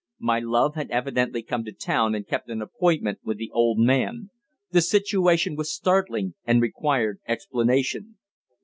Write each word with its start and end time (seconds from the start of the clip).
My 0.17 0.39
love 0.39 0.73
had 0.73 0.89
evidently 0.89 1.43
come 1.43 1.63
to 1.63 1.71
town 1.71 2.15
and 2.15 2.27
kept 2.27 2.49
an 2.49 2.59
appointment 2.59 3.19
with 3.23 3.37
the 3.37 3.51
old 3.53 3.77
man. 3.77 4.31
The 4.71 4.81
situation 4.81 5.55
was 5.55 5.71
startling, 5.71 6.33
and 6.43 6.59
required 6.59 7.19
explanation. 7.27 8.17